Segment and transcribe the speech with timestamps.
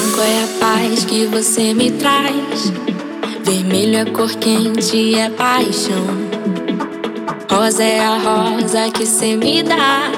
[0.00, 2.72] Branco é a paz que você me traz.
[3.44, 6.06] Vermelho é cor quente, é paixão.
[7.50, 10.10] Rosa é a rosa que cê me dá.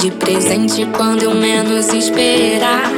[0.00, 2.90] De presente quando eu menos esperar.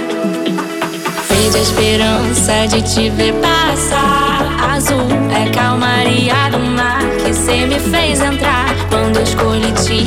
[1.29, 4.73] Verde é a esperança de te ver passar.
[4.75, 8.75] Azul é calmaria do mar que cê me fez entrar.
[8.89, 10.03] Quando eu escolhi te